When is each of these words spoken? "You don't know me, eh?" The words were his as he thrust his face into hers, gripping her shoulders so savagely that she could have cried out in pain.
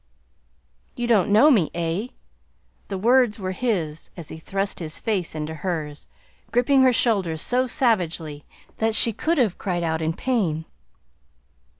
"You 0.95 1.05
don't 1.05 1.29
know 1.29 1.51
me, 1.51 1.69
eh?" 1.75 2.07
The 2.87 2.97
words 2.97 3.37
were 3.37 3.51
his 3.51 4.09
as 4.17 4.29
he 4.29 4.37
thrust 4.39 4.79
his 4.79 4.97
face 4.97 5.35
into 5.35 5.53
hers, 5.53 6.07
gripping 6.51 6.81
her 6.81 6.91
shoulders 6.91 7.43
so 7.43 7.67
savagely 7.67 8.43
that 8.77 8.95
she 8.95 9.13
could 9.13 9.37
have 9.37 9.59
cried 9.59 9.83
out 9.83 10.01
in 10.01 10.13
pain. 10.13 10.65